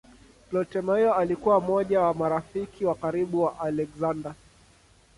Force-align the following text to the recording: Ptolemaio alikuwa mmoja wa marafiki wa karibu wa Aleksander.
Ptolemaio 0.51 1.13
alikuwa 1.13 1.59
mmoja 1.61 2.01
wa 2.01 2.13
marafiki 2.13 2.85
wa 2.85 2.95
karibu 2.95 3.43
wa 3.43 3.59
Aleksander. 3.59 4.33